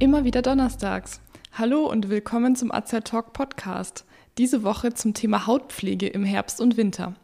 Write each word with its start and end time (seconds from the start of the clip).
Immer 0.00 0.22
wieder 0.22 0.42
donnerstags. 0.42 1.20
Hallo 1.52 1.90
und 1.90 2.08
willkommen 2.08 2.54
zum 2.54 2.70
AZ 2.70 2.92
Talk 3.02 3.32
Podcast. 3.32 4.04
Diese 4.38 4.62
Woche 4.62 4.94
zum 4.94 5.12
Thema 5.12 5.48
Hautpflege 5.48 6.06
im 6.06 6.22
Herbst 6.22 6.60
und 6.60 6.76
Winter. 6.76 7.16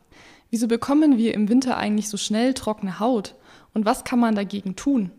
Wieso 0.51 0.67
bekommen 0.67 1.17
wir 1.17 1.35
im 1.35 1.49
Winter 1.49 1.77
eigentlich 1.77 2.09
so 2.09 2.17
schnell 2.17 2.53
trockene 2.53 2.99
Haut? 2.99 3.37
Und 3.75 3.85
was 3.85 4.03
kann 4.03 4.19
man 4.19 4.35
dagegen 4.35 4.75
tun? 4.75 5.13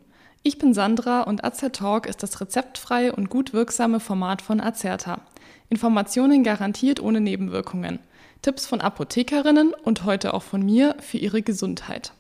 Ich 0.44 0.58
bin 0.58 0.74
Sandra 0.74 1.22
und 1.22 1.46
AZ 1.46 1.62
Talk 1.72 2.08
ist 2.08 2.24
das 2.24 2.42
rezeptfreie 2.42 3.16
und 3.16 3.30
gut 3.30 3.54
wirksame 3.54 4.02
Format 4.02 4.42
von 4.42 4.60
Azerta. 4.60 5.22
Informationen 5.70 6.44
garantiert 6.44 7.00
ohne 7.00 7.22
Nebenwirkungen. 7.22 8.00
Tipps 8.42 8.66
von 8.68 8.82
Apothekerinnen 8.82 9.74
und 9.74 10.04
heute 10.04 10.34
auch 10.34 10.44
von 10.44 10.62
mir 10.62 10.98
für 11.00 11.20
ihre 11.20 11.42
Gesundheit. 11.42 12.12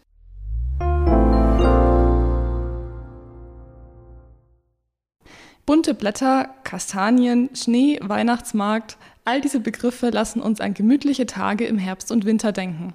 Bunte 5.65 5.95
Blätter, 5.95 6.49
Kastanien, 6.63 7.49
Schnee, 7.55 7.97
Weihnachtsmarkt, 7.99 8.97
all 9.23 9.41
diese 9.41 9.59
Begriffe 9.59 10.11
lassen 10.11 10.39
uns 10.39 10.61
an 10.61 10.75
gemütliche 10.75 11.25
Tage 11.25 11.65
im 11.65 11.79
Herbst 11.79 12.11
und 12.11 12.23
Winter 12.23 12.51
denken. 12.51 12.93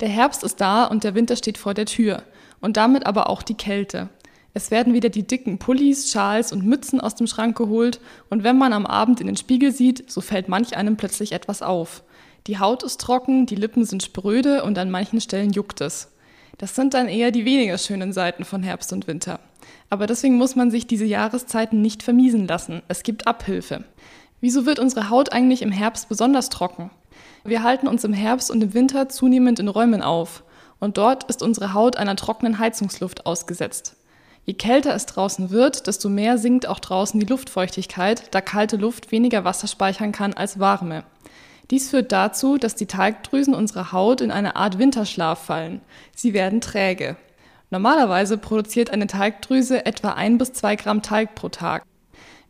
Der 0.00 0.10
Herbst 0.10 0.44
ist 0.44 0.60
da 0.60 0.84
und 0.84 1.04
der 1.04 1.14
Winter 1.14 1.36
steht 1.36 1.56
vor 1.56 1.72
der 1.72 1.86
Tür 1.86 2.22
und 2.60 2.76
damit 2.76 3.06
aber 3.06 3.30
auch 3.30 3.42
die 3.42 3.54
Kälte. 3.54 4.10
Es 4.52 4.70
werden 4.70 4.92
wieder 4.92 5.08
die 5.08 5.26
dicken 5.26 5.58
Pullis, 5.58 6.12
Schals 6.12 6.52
und 6.52 6.66
Mützen 6.66 7.00
aus 7.00 7.14
dem 7.14 7.26
Schrank 7.26 7.56
geholt 7.56 7.98
und 8.28 8.44
wenn 8.44 8.58
man 8.58 8.74
am 8.74 8.84
Abend 8.84 9.22
in 9.22 9.26
den 9.26 9.38
Spiegel 9.38 9.72
sieht, 9.72 10.10
so 10.10 10.20
fällt 10.20 10.50
manch 10.50 10.76
einem 10.76 10.98
plötzlich 10.98 11.32
etwas 11.32 11.62
auf. 11.62 12.02
Die 12.46 12.58
Haut 12.58 12.82
ist 12.82 13.00
trocken, 13.00 13.46
die 13.46 13.54
Lippen 13.54 13.86
sind 13.86 14.02
spröde 14.02 14.64
und 14.64 14.76
an 14.76 14.90
manchen 14.90 15.22
Stellen 15.22 15.52
juckt 15.52 15.80
es. 15.80 16.12
Das 16.58 16.74
sind 16.74 16.92
dann 16.92 17.08
eher 17.08 17.30
die 17.30 17.46
weniger 17.46 17.78
schönen 17.78 18.12
Seiten 18.12 18.44
von 18.44 18.62
Herbst 18.62 18.92
und 18.92 19.06
Winter. 19.06 19.40
Aber 19.90 20.06
deswegen 20.06 20.36
muss 20.36 20.56
man 20.56 20.70
sich 20.70 20.86
diese 20.86 21.04
Jahreszeiten 21.04 21.82
nicht 21.82 22.02
vermiesen 22.02 22.46
lassen. 22.46 22.82
Es 22.88 23.02
gibt 23.02 23.26
Abhilfe. 23.26 23.84
Wieso 24.40 24.66
wird 24.66 24.78
unsere 24.78 25.10
Haut 25.10 25.32
eigentlich 25.32 25.62
im 25.62 25.72
Herbst 25.72 26.08
besonders 26.08 26.48
trocken? 26.48 26.90
Wir 27.44 27.62
halten 27.62 27.88
uns 27.88 28.04
im 28.04 28.12
Herbst 28.12 28.50
und 28.50 28.62
im 28.62 28.74
Winter 28.74 29.08
zunehmend 29.08 29.58
in 29.58 29.68
Räumen 29.68 30.02
auf. 30.02 30.44
Und 30.80 30.98
dort 30.98 31.24
ist 31.24 31.42
unsere 31.42 31.74
Haut 31.74 31.96
einer 31.96 32.16
trockenen 32.16 32.58
Heizungsluft 32.58 33.26
ausgesetzt. 33.26 33.96
Je 34.44 34.54
kälter 34.54 34.94
es 34.94 35.06
draußen 35.06 35.50
wird, 35.50 35.86
desto 35.86 36.08
mehr 36.08 36.38
sinkt 36.38 36.66
auch 36.66 36.80
draußen 36.80 37.20
die 37.20 37.26
Luftfeuchtigkeit, 37.26 38.34
da 38.34 38.40
kalte 38.40 38.76
Luft 38.76 39.12
weniger 39.12 39.44
Wasser 39.44 39.68
speichern 39.68 40.10
kann 40.10 40.34
als 40.34 40.58
warme. 40.58 41.04
Dies 41.70 41.90
führt 41.90 42.10
dazu, 42.10 42.58
dass 42.58 42.74
die 42.74 42.86
Talgdrüsen 42.86 43.54
unserer 43.54 43.92
Haut 43.92 44.20
in 44.20 44.32
eine 44.32 44.56
Art 44.56 44.78
Winterschlaf 44.78 45.44
fallen. 45.44 45.80
Sie 46.14 46.34
werden 46.34 46.60
träge. 46.60 47.16
Normalerweise 47.72 48.36
produziert 48.36 48.90
eine 48.90 49.06
Talgdrüse 49.06 49.86
etwa 49.86 50.10
ein 50.10 50.36
bis 50.36 50.52
zwei 50.52 50.76
Gramm 50.76 51.00
Talg 51.00 51.34
pro 51.34 51.48
Tag. 51.48 51.86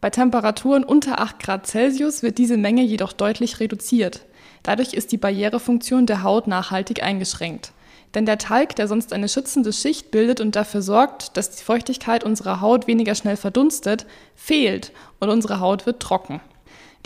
Bei 0.01 0.11
Temperaturen 0.11 0.83
unter 0.83 1.21
8 1.21 1.39
Grad 1.39 1.65
Celsius 1.65 2.25
wird 2.25 2.39
diese 2.39 2.57
Menge 2.57 2.83
jedoch 2.83 3.13
deutlich 3.13 3.61
reduziert. 3.61 4.27
Dadurch 4.65 4.95
ist 4.95 5.13
die 5.13 5.19
Barrierefunktion 5.19 6.07
der 6.07 6.25
Haut 6.25 6.49
nachhaltig 6.49 7.05
eingeschränkt. 7.05 7.71
Denn 8.17 8.27
der 8.27 8.39
Talg, 8.39 8.75
der 8.75 8.89
sonst 8.89 9.13
eine 9.13 9.29
schützende 9.29 9.73
Schicht 9.73 10.11
bildet 10.11 10.41
und 10.41 10.57
dafür 10.57 10.83
sorgt, 10.83 11.37
dass 11.37 11.53
die 11.53 11.63
Feuchtigkeit 11.63 12.25
unserer 12.25 12.61
Haut 12.61 12.89
weniger 12.89 13.15
schnell 13.15 13.37
verdunstet, 13.37 14.07
fehlt 14.35 14.91
und 15.21 15.31
unsere 15.31 15.61
Haut 15.61 15.87
wird 15.87 16.03
trocken. 16.03 16.41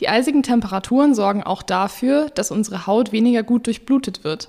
Die 0.01 0.09
eisigen 0.09 0.43
Temperaturen 0.43 1.15
sorgen 1.15 1.43
auch 1.43 1.63
dafür, 1.63 2.31
dass 2.31 2.51
unsere 2.51 2.87
Haut 2.87 3.13
weniger 3.13 3.43
gut 3.43 3.67
durchblutet 3.67 4.25
wird. 4.25 4.49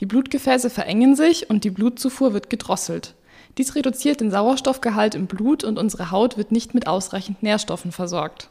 Die 0.00 0.06
Blutgefäße 0.06 0.70
verengen 0.70 1.16
sich 1.16 1.50
und 1.50 1.64
die 1.64 1.70
Blutzufuhr 1.70 2.32
wird 2.32 2.50
gedrosselt. 2.50 3.14
Dies 3.56 3.74
reduziert 3.74 4.20
den 4.20 4.30
Sauerstoffgehalt 4.30 5.14
im 5.16 5.26
Blut 5.26 5.64
und 5.64 5.78
unsere 5.78 6.10
Haut 6.10 6.36
wird 6.36 6.52
nicht 6.52 6.74
mit 6.74 6.86
ausreichend 6.86 7.42
Nährstoffen 7.42 7.90
versorgt. 7.90 8.50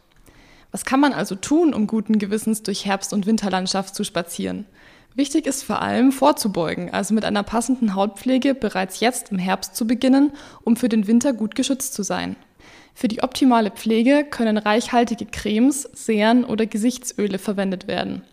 Was 0.72 0.84
kann 0.84 1.00
man 1.00 1.14
also 1.14 1.36
tun, 1.36 1.74
um 1.74 1.88
guten 1.88 2.20
Gewissens 2.20 2.64
durch 2.64 2.86
Herbst- 2.86 3.14
und 3.14 3.26
Winterlandschaft 3.26 3.96
zu 3.96 4.04
spazieren? 4.04 4.66
Wichtig 5.16 5.48
ist 5.48 5.64
vor 5.64 5.82
allem 5.82 6.12
vorzubeugen, 6.12 6.94
also 6.94 7.14
mit 7.14 7.26
einer 7.26 7.42
passenden 7.42 7.96
Hautpflege 7.96 8.54
bereits 8.54 9.00
jetzt 9.00 9.32
im 9.32 9.40
Herbst 9.40 9.76
zu 9.76 9.88
beginnen, 9.88 10.34
um 10.64 10.76
für 10.76 10.90
den 10.90 11.08
Winter 11.08 11.34
gut 11.34 11.56
geschützt 11.56 11.94
zu 11.94 12.04
sein. 12.04 12.36
Für 12.94 13.08
die 13.08 13.24
optimale 13.24 13.72
Pflege 13.72 14.26
können 14.30 14.58
reichhaltige 14.58 15.26
Cremes, 15.26 15.90
Seren 15.94 16.44
oder 16.44 16.66
Gesichtsöle 16.66 17.40
verwendet 17.40 17.88
werden. 17.88 18.24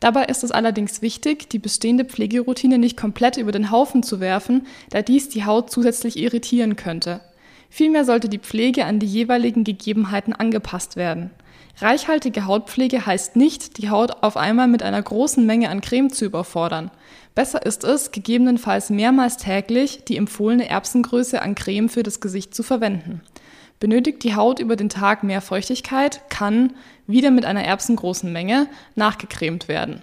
Dabei 0.00 0.24
ist 0.24 0.44
es 0.44 0.50
allerdings 0.50 1.02
wichtig, 1.02 1.48
die 1.48 1.58
bestehende 1.58 2.04
Pflegeroutine 2.04 2.78
nicht 2.78 2.96
komplett 2.96 3.36
über 3.36 3.52
den 3.52 3.70
Haufen 3.70 4.02
zu 4.02 4.20
werfen, 4.20 4.66
da 4.90 5.02
dies 5.02 5.28
die 5.28 5.44
Haut 5.44 5.70
zusätzlich 5.70 6.18
irritieren 6.18 6.76
könnte. 6.76 7.20
Vielmehr 7.70 8.04
sollte 8.04 8.28
die 8.28 8.38
Pflege 8.38 8.84
an 8.84 8.98
die 8.98 9.06
jeweiligen 9.06 9.64
Gegebenheiten 9.64 10.32
angepasst 10.32 10.96
werden. 10.96 11.30
Reichhaltige 11.78 12.46
Hautpflege 12.46 13.04
heißt 13.04 13.36
nicht, 13.36 13.76
die 13.76 13.90
Haut 13.90 14.22
auf 14.22 14.38
einmal 14.38 14.66
mit 14.66 14.82
einer 14.82 15.02
großen 15.02 15.44
Menge 15.44 15.68
an 15.68 15.82
Creme 15.82 16.10
zu 16.10 16.24
überfordern. 16.24 16.90
Besser 17.34 17.66
ist 17.66 17.84
es, 17.84 18.12
gegebenenfalls 18.12 18.88
mehrmals 18.88 19.36
täglich 19.36 20.04
die 20.04 20.16
empfohlene 20.16 20.70
Erbsengröße 20.70 21.42
an 21.42 21.54
Creme 21.54 21.90
für 21.90 22.02
das 22.02 22.20
Gesicht 22.20 22.54
zu 22.54 22.62
verwenden. 22.62 23.20
Benötigt 23.78 24.22
die 24.24 24.34
Haut 24.34 24.58
über 24.58 24.76
den 24.76 24.88
Tag 24.88 25.22
mehr 25.22 25.40
Feuchtigkeit, 25.40 26.28
kann, 26.30 26.72
wieder 27.06 27.30
mit 27.30 27.44
einer 27.44 27.62
erbsengroßen 27.62 28.32
Menge, 28.32 28.68
nachgecremt 28.94 29.68
werden. 29.68 30.02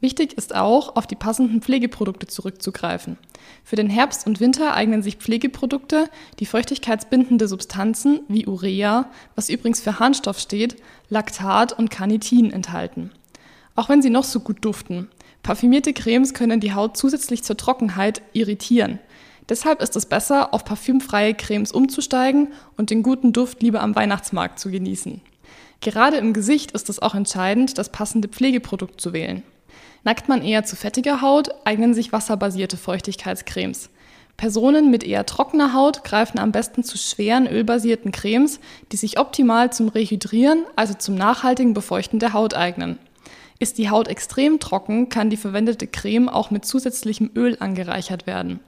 Wichtig 0.00 0.32
ist 0.32 0.54
auch, 0.54 0.96
auf 0.96 1.06
die 1.06 1.14
passenden 1.14 1.62
Pflegeprodukte 1.62 2.26
zurückzugreifen. 2.26 3.18
Für 3.62 3.76
den 3.76 3.88
Herbst 3.88 4.26
und 4.26 4.40
Winter 4.40 4.74
eignen 4.74 5.00
sich 5.00 5.16
Pflegeprodukte, 5.16 6.08
die 6.40 6.46
feuchtigkeitsbindende 6.46 7.46
Substanzen 7.46 8.20
wie 8.26 8.46
Urea, 8.46 9.08
was 9.36 9.48
übrigens 9.48 9.80
für 9.80 10.00
Harnstoff 10.00 10.40
steht, 10.40 10.76
Laktat 11.08 11.78
und 11.78 11.90
Carnitin 11.90 12.50
enthalten. 12.50 13.12
Auch 13.76 13.88
wenn 13.88 14.02
sie 14.02 14.10
noch 14.10 14.24
so 14.24 14.40
gut 14.40 14.64
duften. 14.64 15.08
Parfümierte 15.44 15.92
Cremes 15.92 16.34
können 16.34 16.58
die 16.58 16.74
Haut 16.74 16.96
zusätzlich 16.96 17.44
zur 17.44 17.56
Trockenheit 17.56 18.22
irritieren. 18.32 18.98
Deshalb 19.48 19.82
ist 19.82 19.96
es 19.96 20.06
besser, 20.06 20.54
auf 20.54 20.64
parfümfreie 20.64 21.34
Cremes 21.34 21.72
umzusteigen 21.72 22.48
und 22.76 22.90
den 22.90 23.02
guten 23.02 23.32
Duft 23.32 23.62
lieber 23.62 23.80
am 23.80 23.94
Weihnachtsmarkt 23.94 24.58
zu 24.58 24.70
genießen. 24.70 25.20
Gerade 25.80 26.16
im 26.16 26.32
Gesicht 26.32 26.70
ist 26.72 26.88
es 26.88 27.02
auch 27.02 27.14
entscheidend, 27.14 27.76
das 27.76 27.90
passende 27.90 28.28
Pflegeprodukt 28.28 29.00
zu 29.00 29.12
wählen. 29.12 29.42
Neigt 30.04 30.28
man 30.28 30.42
eher 30.42 30.64
zu 30.64 30.76
fettiger 30.76 31.20
Haut, 31.20 31.50
eignen 31.64 31.92
sich 31.92 32.12
wasserbasierte 32.12 32.76
Feuchtigkeitscremes. 32.76 33.90
Personen 34.36 34.90
mit 34.90 35.04
eher 35.04 35.26
trockener 35.26 35.72
Haut 35.74 36.04
greifen 36.04 36.38
am 36.38 36.52
besten 36.52 36.82
zu 36.82 36.98
schweren 36.98 37.46
ölbasierten 37.46 38.12
Cremes, 38.12 38.60
die 38.90 38.96
sich 38.96 39.18
optimal 39.18 39.72
zum 39.72 39.88
Rehydrieren, 39.88 40.64
also 40.74 40.94
zum 40.94 41.14
nachhaltigen 41.14 41.74
Befeuchten 41.74 42.18
der 42.18 42.32
Haut 42.32 42.54
eignen. 42.54 42.98
Ist 43.62 43.78
die 43.78 43.90
Haut 43.90 44.08
extrem 44.08 44.58
trocken, 44.58 45.08
kann 45.08 45.30
die 45.30 45.36
verwendete 45.36 45.86
Creme 45.86 46.28
auch 46.28 46.50
mit 46.50 46.64
zusätzlichem 46.64 47.30
Öl 47.36 47.56
angereichert 47.60 48.26
werden. 48.26 48.58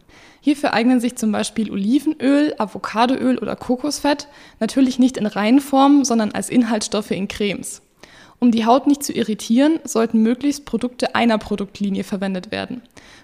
Hierfür 0.40 0.72
eignen 0.72 1.00
sich 1.00 1.16
zum 1.16 1.32
Beispiel 1.32 1.72
Olivenöl, 1.72 2.54
Avocadoöl 2.58 3.38
oder 3.38 3.56
Kokosfett, 3.56 4.28
natürlich 4.60 5.00
nicht 5.00 5.16
in 5.16 5.26
Reinform, 5.26 6.04
sondern 6.04 6.30
als 6.30 6.48
Inhaltsstoffe 6.48 7.10
in 7.10 7.26
Cremes. 7.26 7.82
Um 8.38 8.52
die 8.52 8.66
Haut 8.66 8.86
nicht 8.86 9.02
zu 9.02 9.12
irritieren, 9.12 9.80
sollten 9.82 10.22
möglichst 10.22 10.64
Produkte 10.64 11.16
einer 11.16 11.38
Produktlinie 11.38 12.04
verwendet 12.04 12.52
werden. 12.52 12.80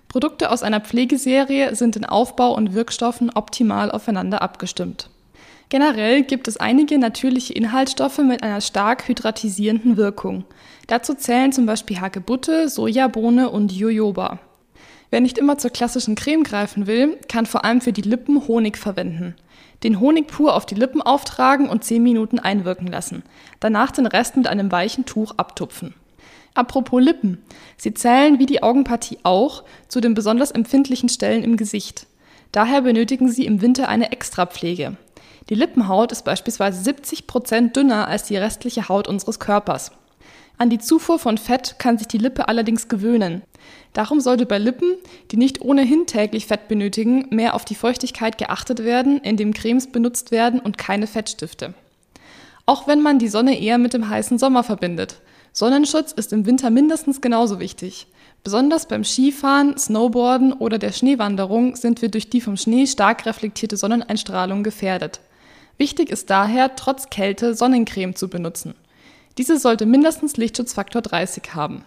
Produkte 0.09 0.51
aus 0.51 0.65
einer 0.65 0.81
Pflegeserie 0.81 1.77
sind 1.77 1.95
in 1.95 2.05
Aufbau 2.05 2.53
und 2.53 2.75
Wirkstoffen 2.75 3.31
optimal 3.31 3.93
aufeinander 3.93 4.43
abgestimmt. 4.43 5.09
Generell 5.71 6.25
gibt 6.25 6.49
es 6.49 6.57
einige 6.57 6.99
natürliche 6.99 7.53
Inhaltsstoffe 7.53 8.19
mit 8.19 8.43
einer 8.43 8.61
stark 8.61 9.07
hydratisierenden 9.07 9.97
Wirkung. 9.97 10.45
Dazu 10.89 11.15
zählen 11.15 11.53
zum 11.53 11.65
Beispiel 11.65 12.01
Hagebutte, 12.01 12.69
Sojabohne 12.69 13.49
und 13.51 13.71
Jojoba. 13.71 14.41
Wer 15.11 15.21
nicht 15.21 15.39
immer 15.39 15.59
zur 15.59 15.71
klassischen 15.71 16.17
Creme 16.17 16.43
greifen 16.43 16.89
will, 16.89 17.17
kann 17.29 17.47
vor 17.47 17.65
allem 17.65 17.81
für 17.81 17.93
die 17.93 18.03
Lippen 18.03 18.49
Honig 18.49 18.79
verwenden. 18.79 19.37
Den 19.85 20.01
Honig 20.01 20.27
pur 20.27 20.57
auf 20.57 20.67
die 20.67 20.75
Lippen 20.75 21.03
auftragen 21.03 21.69
und 21.69 21.85
10 21.85 22.03
Minuten 22.03 22.41
einwirken 22.41 22.89
lassen. 22.89 23.23
Danach 23.61 23.93
den 23.93 24.07
Rest 24.07 24.37
mit 24.37 24.49
einem 24.49 24.73
weichen 24.73 25.07
Tuch 25.07 25.35
abtupfen. 25.37 25.95
Apropos 26.53 27.01
Lippen. 27.01 27.39
Sie 27.77 27.95
zählen 27.95 28.41
wie 28.41 28.47
die 28.47 28.65
Augenpartie 28.65 29.19
auch 29.23 29.63
zu 29.87 30.01
den 30.01 30.15
besonders 30.15 30.51
empfindlichen 30.51 31.09
Stellen 31.09 31.45
im 31.45 31.57
Gesicht. 31.57 32.09
Daher 32.53 32.83
benötigen 32.83 33.31
sie 33.31 33.47
im 33.47 33.61
Winter 33.61 33.89
eine 33.89 34.13
Extrapflege. 34.13 34.97
Die 35.49 35.55
Lippenhaut 35.55 36.13
ist 36.13 36.25
beispielsweise 36.25 36.83
70 36.83 37.27
Prozent 37.27 37.77
dünner 37.77 38.09
als 38.09 38.25
die 38.25 38.37
restliche 38.37 38.89
Haut 38.89 39.09
unseres 39.09 39.39
Körpers. 39.39 39.93
An 40.59 40.69
die 40.69 40.79
Zufuhr 40.79 41.19
von 41.19 41.39
Fett 41.39 41.79
kann 41.79 41.97
sich 41.97 42.07
die 42.07 42.19
Lippe 42.19 42.49
allerdings 42.49 42.89
gewöhnen. 42.89 43.43
Darum 43.93 44.21
sollte 44.21 44.47
bei 44.47 44.59
Lippen, 44.59 44.97
die 45.31 45.37
nicht 45.37 45.63
ohnehin 45.63 46.07
täglich 46.07 46.47
Fett 46.47 46.69
benötigen, 46.69 47.27
mehr 47.31 47.55
auf 47.55 47.65
die 47.65 47.75
Feuchtigkeit 47.75 48.37
geachtet 48.37 48.85
werden, 48.85 49.21
indem 49.21 49.55
Cremes 49.55 49.91
benutzt 49.91 50.33
werden 50.33 50.61
und 50.61 50.77
keine 50.77 51.07
Fettstifte. 51.07 51.75
Auch 52.67 52.87
wenn 52.87 53.01
man 53.01 53.19
die 53.19 53.29
Sonne 53.29 53.59
eher 53.59 53.79
mit 53.79 53.95
dem 53.95 54.09
heißen 54.09 54.39
Sommer 54.39 54.63
verbindet. 54.63 55.21
Sonnenschutz 55.53 56.13
ist 56.13 56.33
im 56.33 56.47
Winter 56.47 56.71
mindestens 56.71 57.21
genauso 57.21 57.59
wichtig. 57.59 58.07
Besonders 58.43 58.89
beim 58.89 59.05
Skifahren, 59.05 59.77
Snowboarden 59.77 60.55
oder 60.55 60.79
der 60.79 60.93
Schneewanderung 60.93 61.77
sind 61.77 62.01
wir 62.01 62.09
durch 62.09 62.31
die 62.31 62.41
vom 62.41 62.57
Schnee 62.57 62.87
stark 62.87 63.27
reflektierte 63.27 63.77
Sonneneinstrahlung 63.77 64.63
gefährdet. 64.63 65.21
Wichtig 65.77 66.11
ist 66.11 66.31
daher, 66.31 66.75
trotz 66.75 67.11
Kälte 67.11 67.55
Sonnencreme 67.55 68.15
zu 68.15 68.29
benutzen. 68.29 68.75
Diese 69.37 69.59
sollte 69.59 69.87
mindestens 69.87 70.37
Lichtschutzfaktor 70.37 71.03
30 71.03 71.55
haben. 71.55 71.85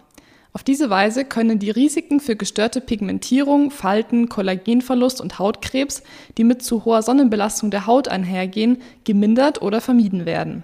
Auf 0.54 0.64
diese 0.64 0.92
Weise 0.92 1.26
können 1.26 1.58
die 1.58 1.72
Risiken 1.72 2.20
für 2.20 2.36
gestörte 2.36 2.80
Pigmentierung, 2.80 3.72
Falten, 3.72 4.30
Kollagenverlust 4.30 5.20
und 5.20 5.40
Hautkrebs, 5.40 6.04
die 6.38 6.44
mit 6.44 6.64
zu 6.64 6.86
hoher 6.86 7.02
Sonnenbelastung 7.02 7.72
der 7.72 7.88
Haut 7.88 8.08
einhergehen, 8.08 8.82
gemindert 9.04 9.64
oder 9.64 9.82
vermieden 9.82 10.28
werden. 10.28 10.64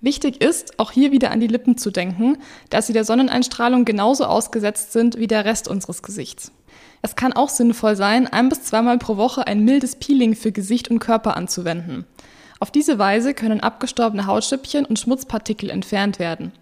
Wichtig 0.00 0.42
ist, 0.42 0.78
auch 0.78 0.90
hier 0.90 1.10
wieder 1.10 1.30
an 1.30 1.40
die 1.40 1.46
Lippen 1.46 1.78
zu 1.78 1.90
denken, 1.90 2.36
da 2.70 2.82
sie 2.82 2.92
der 2.92 3.04
Sonneneinstrahlung 3.04 3.84
genauso 3.84 4.26
ausgesetzt 4.26 4.92
sind 4.92 5.16
wie 5.18 5.26
der 5.26 5.44
Rest 5.44 5.68
unseres 5.68 6.02
Gesichts. 6.02 6.52
Es 7.02 7.16
kann 7.16 7.32
auch 7.32 7.48
sinnvoll 7.48 7.96
sein, 7.96 8.26
ein 8.26 8.48
bis 8.48 8.64
zweimal 8.64 8.98
pro 8.98 9.16
Woche 9.16 9.46
ein 9.46 9.64
mildes 9.64 9.96
Peeling 9.96 10.34
für 10.34 10.52
Gesicht 10.52 10.90
und 10.90 10.98
Körper 10.98 11.36
anzuwenden. 11.36 12.04
Auf 12.58 12.70
diese 12.70 12.98
Weise 12.98 13.34
können 13.34 13.60
abgestorbene 13.60 14.26
Hautstückchen 14.26 14.84
und 14.84 14.98
Schmutzpartikel 14.98 15.70
entfernt 15.70 16.18
werden. 16.18 16.52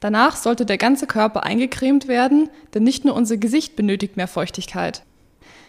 Danach 0.00 0.36
sollte 0.36 0.66
der 0.66 0.78
ganze 0.78 1.06
Körper 1.06 1.44
eingecremt 1.44 2.08
werden, 2.08 2.50
denn 2.74 2.82
nicht 2.82 3.04
nur 3.04 3.14
unser 3.14 3.36
Gesicht 3.36 3.76
benötigt 3.76 4.16
mehr 4.16 4.28
Feuchtigkeit. 4.28 5.02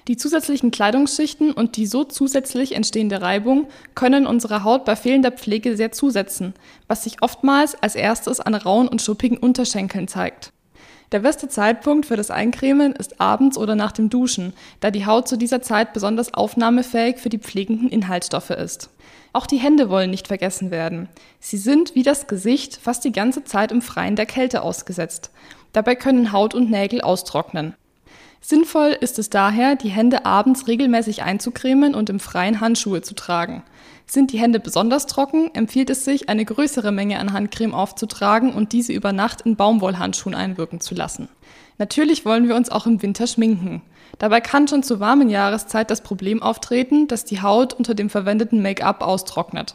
Die 0.07 0.17
zusätzlichen 0.17 0.69
Kleidungsschichten 0.69 1.51
und 1.51 1.77
die 1.77 1.87
so 1.87 2.03
zusätzlich 2.03 2.75
entstehende 2.75 3.21
Reibung 3.21 3.67
können 3.95 4.27
unserer 4.27 4.63
Haut 4.63 4.85
bei 4.85 4.95
fehlender 4.95 5.31
Pflege 5.31 5.75
sehr 5.75 5.91
zusetzen, 5.91 6.53
was 6.87 7.03
sich 7.03 7.23
oftmals 7.23 7.75
als 7.81 7.95
erstes 7.95 8.39
an 8.39 8.53
rauen 8.53 8.87
und 8.87 9.01
schuppigen 9.01 9.37
Unterschenkeln 9.37 10.07
zeigt. 10.07 10.51
Der 11.11 11.19
beste 11.19 11.47
Zeitpunkt 11.47 12.05
für 12.05 12.17
das 12.17 12.29
Eincremen 12.29 12.93
ist 12.93 13.19
abends 13.19 13.57
oder 13.57 13.75
nach 13.75 13.91
dem 13.91 14.09
Duschen, 14.09 14.53
da 14.79 14.91
die 14.91 15.05
Haut 15.05 15.27
zu 15.27 15.37
dieser 15.37 15.61
Zeit 15.61 15.93
besonders 15.93 16.33
aufnahmefähig 16.33 17.17
für 17.17 17.29
die 17.29 17.39
pflegenden 17.39 17.89
Inhaltsstoffe 17.89 18.51
ist. 18.51 18.89
Auch 19.33 19.47
die 19.47 19.57
Hände 19.57 19.89
wollen 19.89 20.11
nicht 20.11 20.27
vergessen 20.27 20.71
werden. 20.71 21.09
Sie 21.39 21.57
sind, 21.57 21.95
wie 21.95 22.03
das 22.03 22.27
Gesicht, 22.27 22.77
fast 22.77 23.03
die 23.05 23.11
ganze 23.11 23.43
Zeit 23.43 23.71
im 23.71 23.81
Freien 23.81 24.15
der 24.15 24.25
Kälte 24.25 24.61
ausgesetzt. 24.61 25.31
Dabei 25.73 25.95
können 25.95 26.31
Haut 26.31 26.53
und 26.53 26.69
Nägel 26.69 27.01
austrocknen. 27.01 27.75
Sinnvoll 28.47 28.95
ist 29.01 29.17
es 29.17 29.31
daher, 29.31 29.75
die 29.75 29.89
Hände 29.89 30.23
abends 30.23 30.67
regelmäßig 30.67 31.23
einzucremen 31.23 31.95
und 31.95 32.11
im 32.11 32.19
Freien 32.19 32.61
Handschuhe 32.61 33.01
zu 33.01 33.15
tragen. 33.15 33.63
Sind 34.05 34.31
die 34.31 34.37
Hände 34.37 34.59
besonders 34.59 35.07
trocken, 35.07 35.49
empfiehlt 35.55 35.89
es 35.89 36.05
sich, 36.05 36.29
eine 36.29 36.45
größere 36.45 36.91
Menge 36.91 37.17
an 37.17 37.33
Handcreme 37.33 37.73
aufzutragen 37.73 38.53
und 38.53 38.71
diese 38.71 38.93
über 38.93 39.13
Nacht 39.13 39.41
in 39.41 39.55
Baumwollhandschuhen 39.55 40.35
einwirken 40.35 40.79
zu 40.79 40.93
lassen. 40.93 41.27
Natürlich 41.79 42.23
wollen 42.23 42.47
wir 42.47 42.55
uns 42.55 42.69
auch 42.69 42.85
im 42.85 43.01
Winter 43.01 43.25
schminken. 43.25 43.81
Dabei 44.19 44.41
kann 44.41 44.67
schon 44.67 44.83
zur 44.83 44.99
warmen 44.99 45.31
Jahreszeit 45.31 45.89
das 45.89 46.01
Problem 46.01 46.43
auftreten, 46.43 47.07
dass 47.07 47.25
die 47.25 47.41
Haut 47.41 47.73
unter 47.73 47.95
dem 47.95 48.11
verwendeten 48.11 48.61
Make-up 48.61 49.01
austrocknet. 49.01 49.73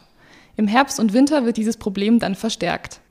Im 0.55 0.69
Herbst 0.69 0.97
und 0.97 1.11
Winter 1.11 1.43
wird 1.43 1.57
dieses 1.57 1.75
Problem 1.75 2.19
dann 2.19 2.35
verstärkt. 2.35 3.01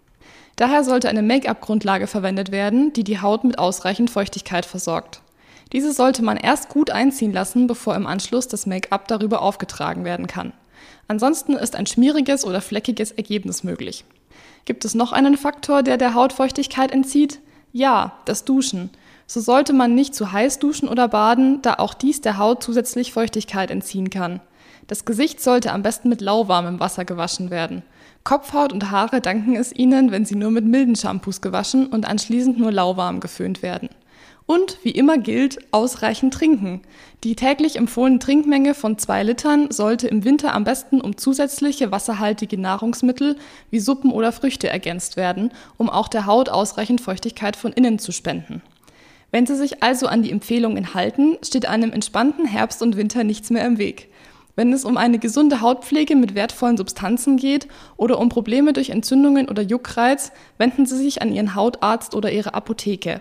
Daher 0.57 0.85
sollte 0.85 1.11
eine 1.11 1.23
Make-up-Grundlage 1.23 2.07
verwendet 2.07 2.51
werden, 2.51 2.95
die 2.95 3.05
die 3.05 3.21
Haut 3.21 3.45
mit 3.45 3.59
ausreichend 3.59 4.09
Feuchtigkeit 4.09 4.65
versorgt. 4.65 5.21
Diese 5.73 5.93
sollte 5.93 6.23
man 6.23 6.37
erst 6.37 6.69
gut 6.69 6.91
einziehen 6.91 7.33
lassen, 7.33 7.67
bevor 7.67 7.95
im 7.95 8.07
Anschluss 8.07 8.49
das 8.49 8.67
Make-up 8.67 9.07
darüber 9.09 9.43
aufgetragen 9.43 10.05
werden 10.05 10.27
kann. 10.27 10.53
Ansonsten 11.07 11.53
ist 11.53 11.77
ein 11.77 11.87
schmieriges 11.87 12.45
oder 12.45 12.61
fleckiges 12.61 13.13
Ergebnis 13.13 13.65
möglich. 13.65 14.05
Gibt 14.65 14.85
es 14.85 14.95
noch 14.95 15.13
einen 15.13 15.37
Faktor, 15.37 15.83
der 15.83 15.97
der 15.97 16.15
Haut 16.15 16.33
Feuchtigkeit 16.33 16.93
entzieht? 16.93 17.41
Ja, 17.73 18.15
das 18.25 18.45
Duschen. 18.45 18.91
So 19.27 19.41
sollte 19.41 19.73
man 19.73 19.95
nicht 19.95 20.15
zu 20.15 20.33
heiß 20.33 20.59
duschen 20.59 20.89
oder 20.89 21.07
baden, 21.07 21.63
da 21.63 21.75
auch 21.75 21.95
dies 21.95 22.21
der 22.21 22.39
Haut 22.39 22.65
zusätzlich 22.65 23.13
Feuchtigkeit 23.13 23.71
entziehen 23.71 24.11
kann. 24.11 24.41
Das 24.89 25.05
Gesicht 25.05 25.41
sollte 25.41 25.73
am 25.73 25.83
besten 25.83 26.09
mit 26.09 26.21
lauwarmem 26.21 26.81
Wasser 26.81 27.05
gewaschen 27.05 27.51
werden. 27.51 27.85
Kopfhaut 28.25 28.73
und 28.73 28.91
Haare 28.91 29.21
danken 29.21 29.55
es 29.55 29.73
ihnen, 29.73 30.11
wenn 30.11 30.25
sie 30.25 30.35
nur 30.35 30.51
mit 30.51 30.65
milden 30.65 30.97
Shampoos 30.97 31.41
gewaschen 31.41 31.87
und 31.87 32.09
anschließend 32.09 32.59
nur 32.59 32.73
lauwarm 32.73 33.21
geföhnt 33.21 33.63
werden. 33.63 33.89
Und 34.47 34.79
wie 34.83 34.91
immer 34.91 35.17
gilt, 35.17 35.59
ausreichend 35.73 36.35
trinken. 36.35 36.83
Die 37.23 37.37
täglich 37.37 37.77
empfohlene 37.77 38.19
Trinkmenge 38.19 38.75
von 38.75 38.99
zwei 38.99 39.23
Litern 39.23 39.71
sollte 39.71 40.09
im 40.09 40.25
Winter 40.25 40.55
am 40.55 40.65
besten 40.65 41.01
um 41.01 41.17
zusätzliche 41.17 41.93
wasserhaltige 41.93 42.59
Nahrungsmittel 42.59 43.37
wie 43.71 43.79
Suppen 43.79 44.11
oder 44.11 44.33
Früchte 44.33 44.69
ergänzt 44.69 45.17
werden, 45.17 45.53
um 45.77 45.89
auch 45.89 46.09
der 46.09 46.27
Haut 46.27 46.49
ausreichend 46.49 47.01
Feuchtigkeit 47.01 47.55
von 47.55 47.73
innen 47.73 47.99
zu 48.01 48.11
spenden. 48.11 48.61
Wenn 49.31 49.47
Sie 49.47 49.55
sich 49.55 49.83
also 49.83 50.09
an 50.09 50.23
die 50.23 50.33
Empfehlungen 50.33 50.95
halten, 50.95 51.37
steht 51.45 51.67
einem 51.67 51.93
entspannten 51.93 52.47
Herbst 52.47 52.83
und 52.83 52.97
Winter 52.97 53.23
nichts 53.23 53.51
mehr 53.51 53.65
im 53.65 53.79
Weg. 53.79 54.09
Wenn 54.57 54.73
es 54.73 54.85
um 54.85 54.97
eine 54.97 55.19
gesunde 55.19 55.61
Hautpflege 55.61 56.17
mit 56.17 56.35
wertvollen 56.35 56.77
Substanzen 56.77 57.37
geht 57.37 57.69
oder 57.97 58.19
um 58.19 58.29
Probleme 58.29 58.73
durch 58.73 58.91
Entzündungen 58.91 59.49
oder 59.49 59.63
Juckreiz, 59.63 60.33
wenden 60.59 60.87
Sie 60.87 60.97
sich 60.97 61.23
an 61.23 61.33
Ihren 61.33 61.55
Hautarzt 61.55 62.15
oder 62.15 62.33
Ihre 62.33 62.55
Apotheke. 62.55 63.21